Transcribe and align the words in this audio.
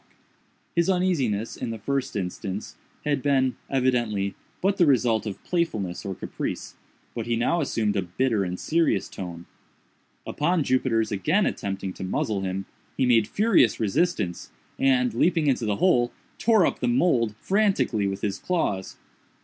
His 0.75 0.89
uneasiness, 0.89 1.55
in 1.55 1.69
the 1.69 1.77
first 1.77 2.15
instance, 2.15 2.75
had 3.05 3.21
been, 3.21 3.55
evidently, 3.69 4.33
but 4.59 4.77
the 4.77 4.87
result 4.87 5.27
of 5.27 5.43
playfulness 5.43 6.03
or 6.03 6.15
caprice, 6.15 6.75
but 7.13 7.27
he 7.27 7.35
now 7.35 7.61
assumed 7.61 7.95
a 7.95 8.01
bitter 8.01 8.43
and 8.43 8.59
serious 8.59 9.07
tone. 9.07 9.45
Upon 10.25 10.63
Jupiter's 10.63 11.11
again 11.11 11.45
attempting 11.45 11.93
to 11.93 12.03
muzzle 12.03 12.41
him, 12.41 12.65
he 12.97 13.05
made 13.05 13.27
furious 13.27 13.79
resistance, 13.79 14.51
and, 14.79 15.13
leaping 15.13 15.45
into 15.45 15.67
the 15.67 15.75
hole, 15.75 16.11
tore 16.39 16.65
up 16.65 16.79
the 16.79 16.87
mould 16.87 17.35
frantically 17.39 18.07
with 18.07 18.21
his 18.21 18.39
claws. 18.39 18.97